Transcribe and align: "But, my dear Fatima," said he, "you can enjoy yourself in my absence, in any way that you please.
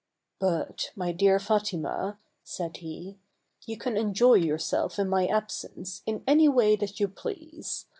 "But, 0.39 0.89
my 0.95 1.11
dear 1.11 1.37
Fatima," 1.37 2.17
said 2.43 2.77
he, 2.77 3.19
"you 3.67 3.77
can 3.77 3.97
enjoy 3.97 4.33
yourself 4.33 4.97
in 4.97 5.07
my 5.07 5.27
absence, 5.27 6.01
in 6.07 6.23
any 6.25 6.49
way 6.49 6.75
that 6.75 6.99
you 6.99 7.07
please. 7.07 7.85